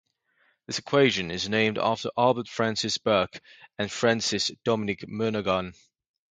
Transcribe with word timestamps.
This 0.65 0.79
equation 0.79 1.29
is 1.29 1.47
named 1.47 1.77
after 1.77 2.09
Albert 2.17 2.47
Francis 2.47 2.97
Birch 2.97 3.39
and 3.77 3.91
Francis 3.91 4.49
Dominic 4.63 5.01
Murnaghan. 5.01 5.75